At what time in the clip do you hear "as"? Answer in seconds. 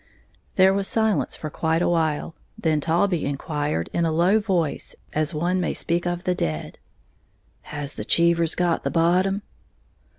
5.13-5.31